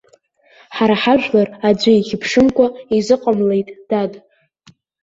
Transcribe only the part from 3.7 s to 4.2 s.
дад.